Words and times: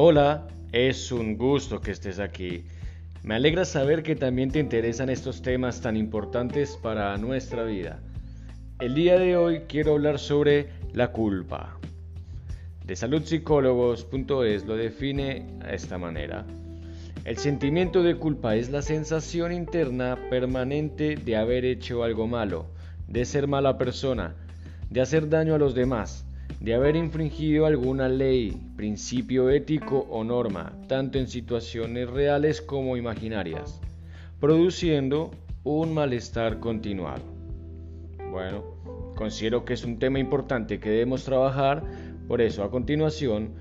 Hola, 0.00 0.46
es 0.70 1.10
un 1.10 1.36
gusto 1.36 1.80
que 1.80 1.90
estés 1.90 2.20
aquí. 2.20 2.62
Me 3.24 3.34
alegra 3.34 3.64
saber 3.64 4.04
que 4.04 4.14
también 4.14 4.52
te 4.52 4.60
interesan 4.60 5.10
estos 5.10 5.42
temas 5.42 5.80
tan 5.80 5.96
importantes 5.96 6.78
para 6.80 7.16
nuestra 7.16 7.64
vida. 7.64 7.98
El 8.78 8.94
día 8.94 9.18
de 9.18 9.36
hoy 9.36 9.62
quiero 9.66 9.94
hablar 9.94 10.20
sobre 10.20 10.68
la 10.92 11.10
culpa. 11.10 11.76
De 12.86 12.94
saludpsicólogos.es 12.94 14.66
lo 14.66 14.76
define 14.76 15.44
de 15.64 15.74
esta 15.74 15.98
manera. 15.98 16.46
El 17.24 17.36
sentimiento 17.36 18.04
de 18.04 18.14
culpa 18.14 18.54
es 18.54 18.70
la 18.70 18.82
sensación 18.82 19.50
interna 19.50 20.16
permanente 20.30 21.16
de 21.16 21.34
haber 21.34 21.64
hecho 21.64 22.04
algo 22.04 22.28
malo, 22.28 22.66
de 23.08 23.24
ser 23.24 23.48
mala 23.48 23.76
persona, 23.78 24.36
de 24.90 25.00
hacer 25.00 25.28
daño 25.28 25.56
a 25.56 25.58
los 25.58 25.74
demás, 25.74 26.24
de 26.60 26.74
haber 26.74 26.96
infringido 26.96 27.66
alguna 27.66 28.08
ley, 28.08 28.60
principio 28.76 29.50
ético 29.50 30.06
o 30.10 30.24
norma, 30.24 30.72
tanto 30.88 31.18
en 31.18 31.28
situaciones 31.28 32.10
reales 32.10 32.60
como 32.60 32.96
imaginarias, 32.96 33.80
produciendo 34.40 35.30
un 35.64 35.94
malestar 35.94 36.58
continuado. 36.60 37.22
Bueno, 38.30 38.64
considero 39.14 39.64
que 39.64 39.74
es 39.74 39.84
un 39.84 39.98
tema 39.98 40.18
importante 40.18 40.80
que 40.80 40.90
debemos 40.90 41.24
trabajar, 41.24 41.84
por 42.26 42.40
eso 42.40 42.62
a 42.62 42.70
continuación, 42.70 43.54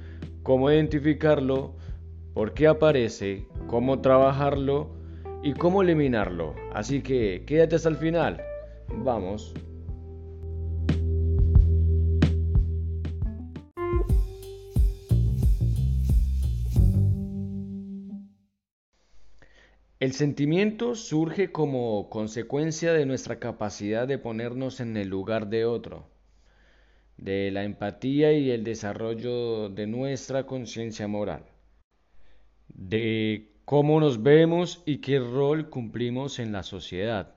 cómo 0.44 0.72
identificarlo, 0.72 1.74
por 2.34 2.54
qué 2.54 2.68
aparece, 2.68 3.48
cómo 3.68 4.00
trabajarlo 4.02 4.90
y 5.44 5.54
cómo 5.54 5.82
eliminarlo. 5.82 6.56
Así 6.74 7.02
que 7.02 7.44
quédate 7.46 7.76
hasta 7.76 7.90
el 7.90 7.96
final. 7.96 8.42
Vamos. 8.90 9.54
El 20.08 20.14
sentimiento 20.14 20.96
surge 20.96 21.52
como 21.52 22.10
consecuencia 22.10 22.94
de 22.94 23.06
nuestra 23.06 23.40
capacidad 23.40 24.08
de 24.08 24.18
ponernos 24.18 24.80
en 24.80 24.96
el 24.96 25.10
lugar 25.10 25.50
de 25.50 25.66
otro, 25.66 26.08
de 27.18 27.52
la 27.52 27.66
empatía 27.66 28.32
y 28.32 28.50
el 28.52 28.64
desarrollo 28.64 29.68
de 29.68 29.86
nuestra 29.86 30.46
conciencia 30.46 31.10
moral, 31.10 31.44
de 32.70 33.52
cómo 33.66 34.00
nos 34.00 34.24
vemos 34.24 34.82
y 34.86 35.00
qué 35.00 35.20
rol 35.20 35.70
cumplimos 35.70 36.40
en 36.40 36.54
la 36.54 36.64
sociedad. 36.64 37.36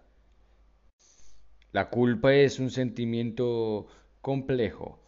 La 1.72 1.90
culpa 1.90 2.32
es 2.34 2.60
un 2.60 2.70
sentimiento 2.70 3.88
complejo 4.20 5.02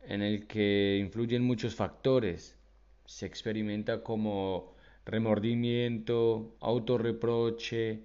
en 0.00 0.20
el 0.20 0.48
que 0.48 0.98
influyen 1.00 1.44
muchos 1.44 1.76
factores. 1.76 2.58
Se 3.04 3.24
experimenta 3.24 4.02
como 4.02 4.74
remordimiento, 5.04 6.54
autorreproche 6.60 8.00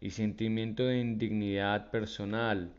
y 0.00 0.10
sentimiento 0.10 0.84
de 0.84 1.00
indignidad 1.00 1.90
personal. 1.90 2.72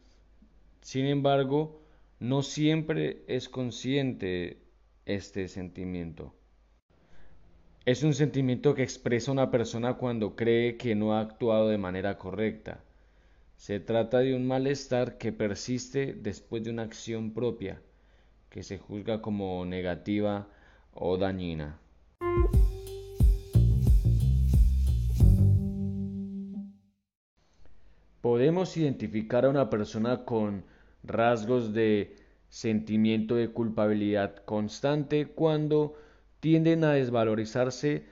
Sin 0.82 1.06
embargo, 1.06 1.82
no 2.20 2.42
siempre 2.42 3.24
es 3.28 3.50
consciente 3.50 4.58
este 5.06 5.48
sentimiento. 5.48 6.34
Es 7.86 8.04
un 8.04 8.14
sentimiento 8.14 8.76
que 8.76 8.84
expresa 8.84 9.32
una 9.32 9.52
persona 9.52 9.96
cuando 9.96 10.36
cree 10.36 10.78
que 10.78 10.96
no 10.96 11.14
ha 11.14 11.20
actuado 11.20 11.68
de 11.68 11.78
manera 11.78 12.18
correcta. 12.18 12.82
Se 13.58 13.80
trata 13.80 14.20
de 14.20 14.36
un 14.36 14.48
malestar 14.48 15.18
que 15.18 15.34
persiste 15.34 16.14
después 16.14 16.64
de 16.64 16.70
una 16.70 16.84
acción 16.84 17.34
propia, 17.34 17.82
que 18.50 18.64
se 18.64 18.78
juzga 18.78 19.22
como 19.22 19.66
negativa 19.66 20.48
o 20.94 21.18
dañina. 21.18 21.80
Podemos 28.64 28.78
identificar 28.78 29.44
a 29.44 29.50
una 29.50 29.70
persona 29.70 30.24
con 30.24 30.64
rasgos 31.04 31.74
de 31.74 32.16
sentimiento 32.48 33.36
de 33.36 33.50
culpabilidad 33.50 34.38
constante 34.46 35.26
cuando 35.26 35.98
tienden 36.40 36.86
a 36.86 36.94
desvalorizarse 36.94 38.06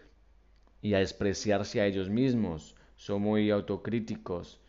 y 0.82 0.94
a 0.94 1.00
despreciarse 1.00 1.80
a 1.80 1.86
ellos 1.86 2.10
mismos. 2.10 2.76
Son 2.98 3.22
muy 3.22 3.50
autocríticos, 3.50 4.60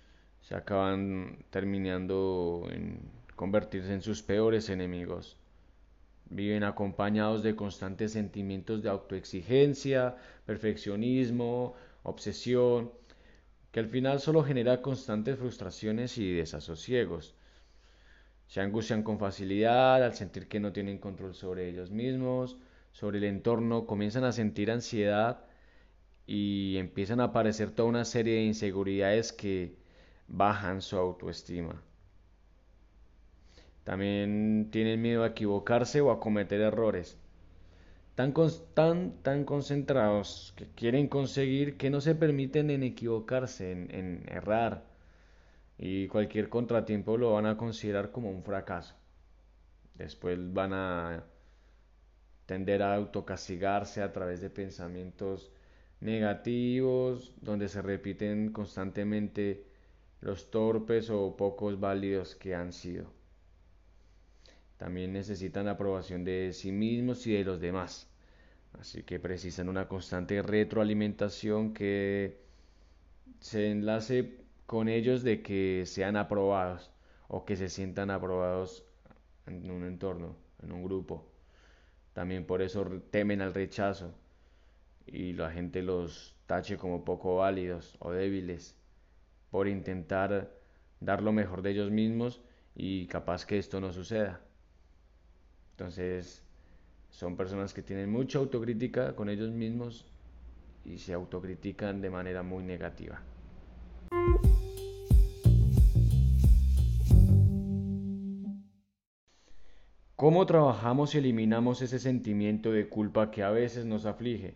se 0.43 0.55
acaban 0.55 1.45
terminando 1.51 2.69
en 2.71 3.01
convertirse 3.35 3.93
en 3.93 4.03
sus 4.03 4.23
peores 4.23 4.69
enemigos. 4.69 5.37
Viven 6.31 6.63
acompañados 6.63 7.43
de 7.43 7.57
constantes 7.57 8.13
sentimientos 8.13 8.85
de 8.85 8.89
autoexigencia, 8.89 10.15
perfeccionismo, 10.47 11.75
obsesión, 12.05 12.93
que 13.73 13.81
al 13.81 13.89
final 13.89 14.21
solo 14.21 14.45
genera 14.45 14.83
constantes 14.83 15.39
frustraciones 15.39 16.19
y 16.19 16.33
desasosiegos. 16.33 17.35
Se 18.47 18.61
angustian 18.61 19.03
con 19.03 19.19
facilidad 19.19 20.05
al 20.05 20.15
sentir 20.15 20.47
que 20.47 20.61
no 20.61 20.73
tienen 20.73 20.99
control 20.99 21.35
sobre 21.35 21.69
ellos 21.71 21.91
mismos, 21.91 22.59
sobre 22.93 23.19
el 23.19 23.25
entorno, 23.25 23.87
comienzan 23.87 24.25
a 24.25 24.33
sentir 24.33 24.71
ansiedad 24.71 25.45
y 26.27 26.77
empiezan 26.77 27.21
a 27.21 27.25
aparecer 27.25 27.71
toda 27.71 27.89
una 27.89 28.05
serie 28.05 28.35
de 28.35 28.45
inseguridades 28.45 29.33
que 29.33 29.75
bajan 30.29 30.83
su 30.83 30.99
autoestima. 30.99 31.83
También 33.85 34.69
tienen 34.71 35.01
miedo 35.01 35.25
a 35.25 35.29
equivocarse 35.29 36.03
o 36.03 36.11
a 36.11 36.21
cometer 36.21 36.61
errores 36.61 37.19
tan, 38.15 38.35
tan, 38.75 39.13
tan 39.23 39.45
concentrados 39.45 40.53
que 40.57 40.67
quieren 40.69 41.09
conseguir 41.09 41.77
que 41.77 41.91
no 41.91 42.01
se 42.01 42.15
permiten 42.15 42.71
en 42.71 42.83
equivocarse, 42.83 43.73
en, 43.73 43.95
en 43.95 44.25
errar. 44.29 44.85
Y 45.79 46.09
cualquier 46.09 46.49
contratiempo 46.49 47.17
lo 47.17 47.33
van 47.33 47.47
a 47.47 47.57
considerar 47.57 48.11
como 48.13 48.31
un 48.31 48.43
fracaso. 48.43 48.95
Después 49.95 50.39
van 50.53 50.73
a 50.75 51.25
tender 52.47 52.83
a 52.83 52.95
autocastigarse 52.95 54.03
a 54.03 54.13
través 54.13 54.41
de 54.41 54.51
pensamientos 54.51 55.51
negativos, 56.01 57.33
donde 57.41 57.69
se 57.69 57.83
repiten 57.83 58.53
constantemente 58.53 59.65
los 60.21 60.51
torpes 60.51 61.11
o 61.11 61.37
pocos 61.37 61.79
válidos 61.81 62.35
que 62.35 62.55
han 62.55 62.73
sido. 62.73 63.22
También 64.83 65.13
necesitan 65.13 65.67
la 65.67 65.73
aprobación 65.73 66.25
de 66.25 66.53
sí 66.53 66.73
mismos 66.73 67.25
y 67.29 67.33
de 67.35 67.45
los 67.45 67.61
demás. 67.61 68.09
Así 68.81 69.05
que 69.05 69.21
precisan 69.21 69.69
una 69.69 69.87
constante 69.87 70.43
retroalimentación 70.43 71.73
que 71.73 72.41
se 73.39 73.71
enlace 73.71 74.41
con 74.67 74.89
ellos 74.89 75.23
de 75.23 75.41
que 75.41 75.85
sean 75.87 76.17
aprobados 76.17 76.91
o 77.29 77.45
que 77.45 77.55
se 77.55 77.69
sientan 77.69 78.11
aprobados 78.11 78.85
en 79.47 79.71
un 79.71 79.85
entorno, 79.85 80.35
en 80.61 80.73
un 80.73 80.83
grupo. 80.83 81.31
También 82.13 82.45
por 82.45 82.61
eso 82.61 82.85
temen 83.13 83.41
al 83.41 83.55
rechazo 83.55 84.13
y 85.07 85.33
la 85.35 85.53
gente 85.53 85.81
los 85.81 86.35
tache 86.47 86.77
como 86.77 87.05
poco 87.05 87.37
válidos 87.37 87.97
o 88.01 88.11
débiles 88.11 88.75
por 89.53 89.69
intentar 89.69 90.53
dar 90.99 91.23
lo 91.23 91.31
mejor 91.31 91.63
de 91.63 91.71
ellos 91.71 91.93
mismos 91.93 92.41
y 92.75 93.07
capaz 93.07 93.47
que 93.47 93.59
esto 93.59 93.81
no 93.81 93.93
suceda. 93.93 94.41
Entonces, 95.73 96.43
son 97.11 97.37
personas 97.37 97.75
que 97.75 97.83
tienen 97.83 98.11
mucha 98.11 98.39
autocrítica 98.39 99.15
con 99.15 99.29
ellos 99.29 99.51
mismos 99.51 100.07
y 100.85 100.99
se 100.99 101.13
autocritican 101.13 102.01
de 102.01 102.11
manera 102.11 102.43
muy 102.43 102.63
negativa. 102.63 103.23
¿Cómo 110.17 110.47
trabajamos 110.47 111.15
y 111.15 111.19
eliminamos 111.19 111.83
ese 111.83 111.99
sentimiento 111.99 112.71
de 112.71 112.89
culpa 112.89 113.33
que 113.33 113.43
a 113.43 113.51
veces 113.51 113.87
nos 113.87 114.07
aflige? 114.07 114.55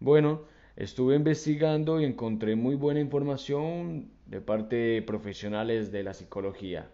Bueno, 0.00 0.42
estuve 0.74 1.16
investigando 1.16 2.00
y 2.00 2.06
encontré 2.06 2.56
muy 2.56 2.76
buena 2.76 3.00
información 3.00 4.10
de 4.24 4.40
parte 4.40 4.76
de 4.76 5.02
profesionales 5.02 5.92
de 5.92 6.02
la 6.02 6.14
psicología. 6.14 6.88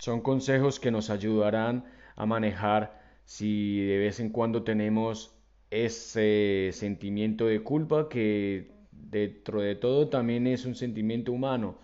Son 0.00 0.22
consejos 0.22 0.80
que 0.80 0.90
nos 0.90 1.10
ayudarán 1.10 1.84
a 2.16 2.24
manejar 2.24 2.98
si 3.26 3.84
de 3.84 3.98
vez 3.98 4.18
en 4.18 4.30
cuando 4.30 4.62
tenemos 4.62 5.36
ese 5.70 6.70
sentimiento 6.72 7.46
de 7.46 7.62
culpa 7.62 8.08
que 8.08 8.72
dentro 8.90 9.60
de 9.60 9.74
todo 9.74 10.08
también 10.08 10.46
es 10.46 10.64
un 10.64 10.74
sentimiento 10.74 11.32
humano. 11.32 11.76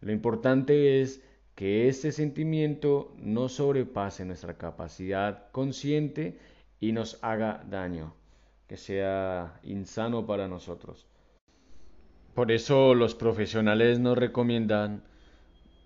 Lo 0.00 0.12
importante 0.12 1.00
es 1.00 1.20
que 1.56 1.88
este 1.88 2.12
sentimiento 2.12 3.12
no 3.18 3.48
sobrepase 3.48 4.24
nuestra 4.24 4.56
capacidad 4.56 5.50
consciente 5.50 6.38
y 6.78 6.92
nos 6.92 7.18
haga 7.22 7.64
daño, 7.68 8.14
que 8.68 8.76
sea 8.76 9.58
insano 9.64 10.26
para 10.26 10.46
nosotros. 10.46 11.08
Por 12.34 12.52
eso 12.52 12.94
los 12.94 13.16
profesionales 13.16 13.98
nos 13.98 14.16
recomiendan 14.16 15.02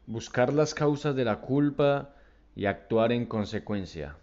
buscar 0.07 0.53
las 0.53 0.75
causas 0.75 1.17
de 1.17 1.25
la 1.25 1.41
culpa 1.41 2.15
y 2.55 2.67
actuar 2.67 3.13
en 3.13 3.27
consecuencia. 3.27 4.17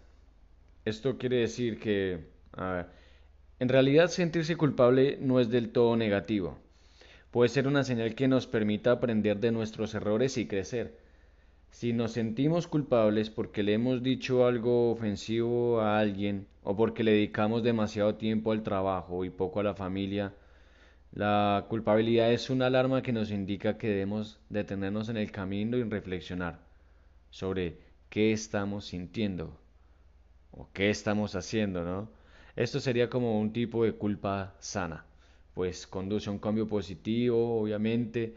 Esto 0.84 1.18
quiere 1.18 1.36
decir 1.36 1.78
que, 1.78 2.26
a 2.52 2.70
ver, 2.72 2.86
en 3.58 3.68
realidad 3.68 4.08
sentirse 4.08 4.56
culpable 4.56 5.18
no 5.20 5.40
es 5.40 5.48
del 5.48 5.70
todo 5.70 5.96
negativo. 5.96 6.58
Puede 7.30 7.48
ser 7.48 7.66
una 7.66 7.84
señal 7.84 8.14
que 8.14 8.28
nos 8.28 8.46
permita 8.46 8.92
aprender 8.92 9.40
de 9.40 9.52
nuestros 9.52 9.94
errores 9.94 10.36
y 10.38 10.46
crecer. 10.46 10.98
Si 11.70 11.92
nos 11.92 12.12
sentimos 12.12 12.66
culpables 12.66 13.30
porque 13.30 13.62
le 13.62 13.74
hemos 13.74 14.02
dicho 14.02 14.46
algo 14.46 14.92
ofensivo 14.92 15.80
a 15.80 15.98
alguien 15.98 16.46
o 16.62 16.76
porque 16.76 17.02
le 17.02 17.12
dedicamos 17.12 17.62
demasiado 17.62 18.14
tiempo 18.14 18.52
al 18.52 18.62
trabajo 18.62 19.24
y 19.24 19.30
poco 19.30 19.60
a 19.60 19.64
la 19.64 19.74
familia, 19.74 20.32
la 21.14 21.66
culpabilidad 21.68 22.32
es 22.32 22.50
una 22.50 22.66
alarma 22.66 23.00
que 23.00 23.12
nos 23.12 23.30
indica 23.30 23.78
que 23.78 23.86
debemos 23.86 24.40
detenernos 24.50 25.08
en 25.08 25.16
el 25.16 25.30
camino 25.30 25.76
y 25.76 25.84
reflexionar 25.84 26.58
sobre 27.30 27.78
qué 28.10 28.32
estamos 28.32 28.86
sintiendo 28.86 29.56
o 30.50 30.68
qué 30.72 30.90
estamos 30.90 31.36
haciendo, 31.36 31.84
¿no? 31.84 32.08
Esto 32.56 32.80
sería 32.80 33.08
como 33.10 33.40
un 33.40 33.52
tipo 33.52 33.84
de 33.84 33.92
culpa 33.92 34.54
sana, 34.58 35.04
pues 35.54 35.86
conduce 35.86 36.28
a 36.28 36.32
un 36.32 36.40
cambio 36.40 36.66
positivo, 36.66 37.60
obviamente, 37.60 38.34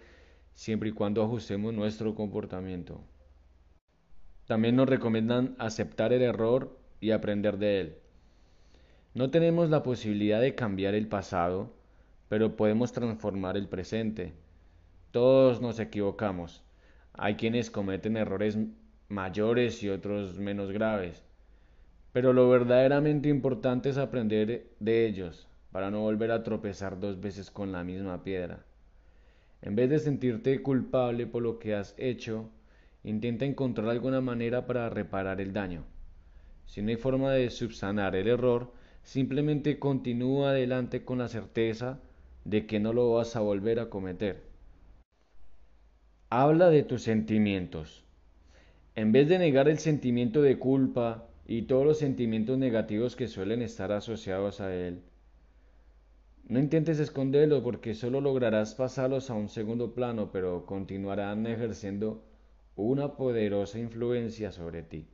siempre 0.54 0.90
y 0.90 0.92
cuando 0.92 1.24
ajustemos 1.24 1.74
nuestro 1.74 2.14
comportamiento. 2.14 3.02
También 4.46 4.76
nos 4.76 4.88
recomiendan 4.88 5.56
aceptar 5.58 6.14
el 6.14 6.22
error 6.22 6.78
y 7.02 7.10
aprender 7.10 7.58
de 7.58 7.82
él. 7.82 7.96
No 9.16 9.32
tenemos 9.32 9.72
la 9.72 9.82
posibilidad 9.82 10.40
de 10.40 10.54
cambiar 10.54 10.94
el 10.94 11.08
pasado, 11.08 11.74
pero 12.30 12.56
podemos 12.56 12.92
transformar 12.92 13.58
el 13.58 13.68
presente. 13.68 14.34
Todos 15.12 15.62
nos 15.62 15.80
equivocamos. 15.80 16.64
Hay 17.14 17.36
quienes 17.36 17.72
cometen 17.72 18.18
errores 18.18 18.58
mayores 19.10 19.82
y 19.84 19.90
otros 19.90 20.38
menos 20.38 20.72
graves. 20.72 21.24
Pero 22.14 22.34
lo 22.34 22.50
verdaderamente 22.50 23.30
importante 23.30 23.90
es 23.90 23.98
aprender 23.98 24.68
de 24.80 25.06
ellos, 25.06 25.48
para 25.72 25.92
no 25.92 26.02
volver 26.02 26.32
a 26.32 26.44
tropezar 26.44 27.00
dos 27.00 27.20
veces 27.20 27.52
con 27.52 27.72
la 27.72 27.84
misma 27.84 28.24
piedra. 28.24 28.66
En 29.62 29.76
vez 29.76 29.90
de 29.90 30.00
sentirte 30.00 30.62
culpable 30.62 31.28
por 31.28 31.42
lo 31.42 31.60
que 31.60 31.76
has 31.76 31.96
hecho, 31.98 32.50
Intenta 33.08 33.46
encontrar 33.46 33.88
alguna 33.88 34.20
manera 34.20 34.68
para 34.68 34.90
reparar 34.90 35.40
el 35.40 35.54
daño. 35.54 35.86
Si 36.66 36.82
no 36.82 36.90
hay 36.90 36.98
forma 36.98 37.32
de 37.32 37.50
subsanar 37.50 38.18
el 38.18 38.28
error, 38.28 38.74
simplemente 39.02 39.80
continúa 39.80 40.50
adelante 40.50 41.06
con 41.06 41.20
la 41.20 41.30
certeza 41.30 42.02
de 42.48 42.66
que 42.66 42.80
no 42.80 42.94
lo 42.94 43.12
vas 43.12 43.36
a 43.36 43.42
volver 43.42 43.78
a 43.82 43.90
cometer. 43.90 44.42
Habla 46.30 46.70
de 46.70 46.84
tus 46.84 47.04
sentimientos. 47.04 48.06
En 48.96 49.12
vez 49.12 49.28
de 49.28 49.38
negar 49.38 49.68
el 49.68 49.80
sentimiento 49.80 50.42
de 50.42 50.58
culpa 50.58 51.28
y 51.46 51.64
todos 51.64 51.86
los 51.86 52.00
sentimientos 52.00 52.58
negativos 52.58 53.18
que 53.18 53.28
suelen 53.28 53.62
estar 53.62 53.92
asociados 53.92 54.62
a 54.62 54.74
él, 54.74 55.02
no 56.48 56.60
intentes 56.60 57.02
esconderlos 57.02 57.62
porque 57.64 57.94
solo 57.94 58.22
lograrás 58.22 58.76
pasarlos 58.76 59.30
a 59.30 59.34
un 59.34 59.50
segundo 59.50 59.94
plano, 59.94 60.32
pero 60.32 60.66
continuarán 60.66 61.46
ejerciendo 61.48 62.24
una 62.78 63.18
poderosa 63.18 63.78
influencia 63.78 64.54
sobre 64.54 64.84
ti. 64.84 65.06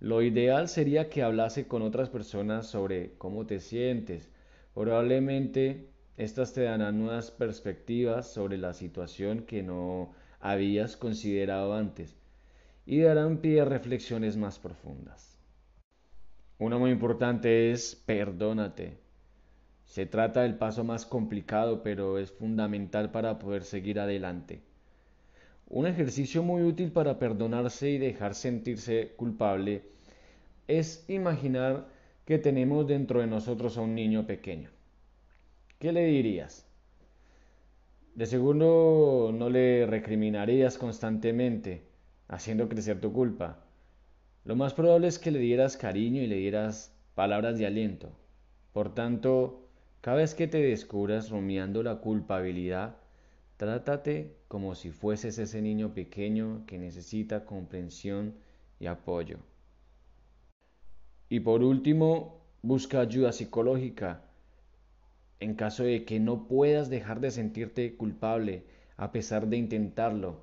Lo 0.00 0.20
ideal 0.20 0.68
sería 0.68 1.08
que 1.08 1.22
hablase 1.22 1.66
con 1.66 1.80
otras 1.80 2.10
personas 2.10 2.66
sobre 2.66 3.14
cómo 3.16 3.46
te 3.46 3.58
sientes. 3.58 4.30
Probablemente 4.74 5.88
estas 6.20 6.52
te 6.52 6.64
darán 6.64 6.98
nuevas 6.98 7.30
perspectivas 7.30 8.30
sobre 8.30 8.58
la 8.58 8.74
situación 8.74 9.44
que 9.44 9.62
no 9.62 10.12
habías 10.38 10.98
considerado 10.98 11.72
antes 11.72 12.14
y 12.84 13.00
darán 13.00 13.38
pie 13.38 13.62
a 13.62 13.64
reflexiones 13.64 14.36
más 14.36 14.58
profundas. 14.58 15.38
Una 16.58 16.76
muy 16.76 16.90
importante 16.90 17.72
es 17.72 17.94
perdónate. 17.94 18.98
Se 19.86 20.04
trata 20.04 20.42
del 20.42 20.58
paso 20.58 20.84
más 20.84 21.06
complicado, 21.06 21.82
pero 21.82 22.18
es 22.18 22.30
fundamental 22.30 23.10
para 23.10 23.38
poder 23.38 23.64
seguir 23.64 23.98
adelante. 23.98 24.60
Un 25.68 25.86
ejercicio 25.86 26.42
muy 26.42 26.62
útil 26.64 26.92
para 26.92 27.18
perdonarse 27.18 27.88
y 27.88 27.96
dejar 27.96 28.34
sentirse 28.34 29.14
culpable 29.16 29.84
es 30.68 31.02
imaginar 31.08 31.88
que 32.26 32.36
tenemos 32.36 32.86
dentro 32.86 33.20
de 33.20 33.26
nosotros 33.26 33.78
a 33.78 33.80
un 33.80 33.94
niño 33.94 34.26
pequeño. 34.26 34.68
¿Qué 35.80 35.90
le 35.90 36.04
dirías? 36.04 36.64
De 38.14 38.26
seguro 38.26 39.32
no 39.32 39.50
le 39.50 39.84
recriminarías 39.86 40.78
constantemente, 40.78 41.82
haciendo 42.28 42.68
crecer 42.68 43.00
tu 43.00 43.12
culpa. 43.12 43.64
Lo 44.44 44.54
más 44.54 44.74
probable 44.74 45.08
es 45.08 45.18
que 45.18 45.32
le 45.32 45.40
dieras 45.40 45.76
cariño 45.76 46.22
y 46.22 46.28
le 46.28 46.36
dieras 46.36 46.94
palabras 47.16 47.58
de 47.58 47.66
aliento. 47.66 48.12
Por 48.72 48.94
tanto, 48.94 49.66
cada 50.00 50.18
vez 50.18 50.36
que 50.36 50.46
te 50.46 50.62
descubras 50.62 51.30
rumiando 51.30 51.82
la 51.82 51.96
culpabilidad, 51.96 53.00
Trátate 53.60 54.38
como 54.48 54.74
si 54.74 54.90
fueses 54.90 55.38
ese 55.38 55.60
niño 55.60 55.92
pequeño 55.92 56.64
que 56.66 56.78
necesita 56.78 57.44
comprensión 57.44 58.32
y 58.78 58.86
apoyo. 58.86 59.36
Y 61.28 61.40
por 61.40 61.62
último, 61.62 62.40
busca 62.62 63.00
ayuda 63.00 63.32
psicológica. 63.32 64.29
En 65.40 65.54
caso 65.54 65.84
de 65.84 66.04
que 66.04 66.20
no 66.20 66.46
puedas 66.46 66.90
dejar 66.90 67.20
de 67.20 67.30
sentirte 67.30 67.96
culpable 67.96 68.64
a 68.98 69.10
pesar 69.10 69.46
de 69.48 69.56
intentarlo, 69.56 70.36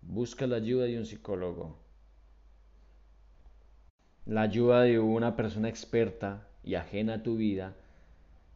busca 0.00 0.46
la 0.46 0.56
ayuda 0.56 0.84
de 0.84 0.98
un 0.98 1.06
psicólogo. 1.06 1.76
La 4.24 4.42
ayuda 4.42 4.82
de 4.82 5.00
una 5.00 5.34
persona 5.34 5.68
experta 5.68 6.46
y 6.62 6.76
ajena 6.76 7.14
a 7.14 7.22
tu 7.24 7.36
vida 7.36 7.74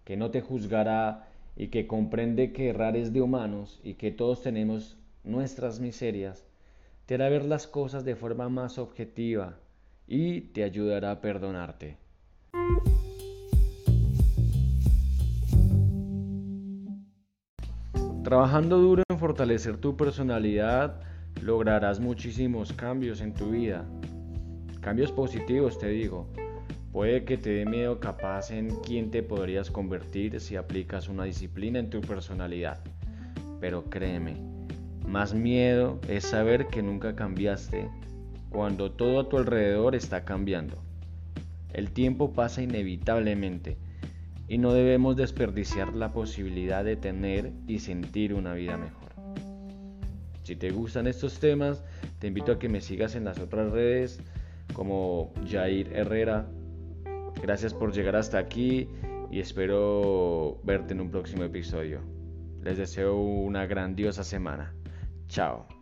que 0.05 0.17
no 0.17 0.31
te 0.31 0.41
juzgará 0.41 1.29
y 1.56 1.69
que 1.69 1.87
comprende 1.87 2.53
que 2.53 2.69
errar 2.69 2.96
es 2.96 3.12
de 3.12 3.20
humanos 3.20 3.81
y 3.82 3.94
que 3.94 4.11
todos 4.11 4.43
tenemos 4.43 4.96
nuestras 5.25 5.81
miserias, 5.81 6.46
te 7.06 7.14
hará 7.14 7.29
ver 7.29 7.44
las 7.44 7.67
cosas 7.67 8.05
de 8.05 8.17
forma 8.17 8.49
más 8.49 8.79
objetiva 8.79 9.58
y 10.06 10.41
te 10.41 10.64
ayudará 10.64 11.11
a 11.11 11.20
perdonarte. 11.20 11.96
Trabajando 18.31 18.79
duro 18.79 19.03
en 19.09 19.19
fortalecer 19.19 19.79
tu 19.79 19.97
personalidad, 19.97 21.00
lograrás 21.43 21.99
muchísimos 21.99 22.73
cambios 22.73 23.22
en 23.22 23.34
tu 23.34 23.51
vida. 23.51 23.84
Cambios 24.81 25.10
positivos, 25.10 25.81
te 25.81 25.89
digo. 25.89 26.29
Puede 26.93 27.25
que 27.25 27.37
te 27.37 27.51
dé 27.51 27.67
miedo 27.67 27.99
capaz 27.99 28.53
en 28.53 28.70
quién 28.87 29.10
te 29.10 29.25
podrías 29.25 29.69
convertir 29.72 30.39
si 30.39 30.55
aplicas 30.55 31.08
una 31.08 31.25
disciplina 31.25 31.81
en 31.81 31.91
tu 31.91 32.03
personalidad. 32.03 32.79
Pero 33.60 33.91
créeme, 33.91 34.37
más 35.08 35.34
miedo 35.34 35.99
es 36.06 36.22
saber 36.22 36.69
que 36.69 36.84
nunca 36.84 37.17
cambiaste 37.17 37.91
cuando 38.49 38.93
todo 38.93 39.19
a 39.19 39.29
tu 39.29 39.39
alrededor 39.39 39.96
está 39.96 40.25
cambiando. 40.25 40.77
El 41.72 41.91
tiempo 41.91 42.32
pasa 42.32 42.63
inevitablemente 42.63 43.77
y 44.51 44.59
no 44.59 44.75
debemos 44.75 45.17
desperdiciar 45.17 45.95
la 45.95 46.13
posibilidad 46.13 46.85
de 46.85 46.97
tener 46.97 47.53
y 47.67 47.79
sentir 47.79 48.35
una 48.35 48.53
vida 48.53 48.77
mejor. 48.77 49.09
Si 50.43 50.57
te 50.57 50.71
gustan 50.71 51.07
estos 51.07 51.39
temas, 51.41 51.83
te 52.19 52.27
invito 52.27 52.53
a 52.53 52.59
que 52.59 52.69
me 52.69 52.83
sigas 52.83 53.15
en 53.15 53.25
las 53.25 53.39
otras 53.39 53.73
redes 53.73 54.21
como 54.75 55.33
Jair 55.49 55.91
Herrera 55.95 56.47
Gracias 57.43 57.73
por 57.73 57.93
llegar 57.93 58.17
hasta 58.17 58.39
aquí 58.39 58.89
y 59.31 59.41
espero 59.41 60.61
verte 60.63 60.93
en 60.93 61.01
un 61.01 61.11
próximo 61.11 61.45
episodio. 61.45 62.01
Les 62.63 62.77
deseo 62.77 63.17
una 63.17 63.67
grandiosa 63.67 64.25
semana. 64.25 64.75
Chao. 65.29 65.80